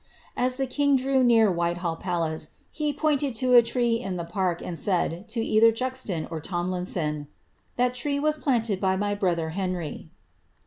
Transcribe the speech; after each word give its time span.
As 0.35 0.55
the 0.55 0.65
king 0.65 0.95
drew 0.95 1.23
near 1.23 1.51
Whitehall 1.51 1.95
palace, 1.95 2.55
he 2.71 2.91
pointed 2.91 3.35
to 3.35 3.53
a 3.53 3.61
tree 3.61 3.99
in 3.99 4.17
th 4.17 4.27
park, 4.29 4.59
and 4.59 4.75
said, 4.79 5.29
to 5.29 5.41
either 5.45 5.71
Juxon 5.71 6.27
or 6.31 6.39
Tomlinson, 6.39 7.25
^ 7.25 7.27
That 7.75 7.93
tree 7.93 8.19
was 8.19 8.35
plants 8.39 8.71
by 8.77 8.95
my 8.95 9.13
brother 9.13 9.49
Henry." 9.51 10.09